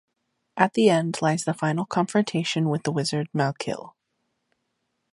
At 0.57 0.73
the 0.73 0.89
end 0.89 1.19
lies 1.21 1.43
the 1.43 1.53
final 1.53 1.85
confrontation 1.85 2.69
with 2.69 2.81
the 2.85 2.91
wizard 2.91 3.29
Malkil. 3.35 3.93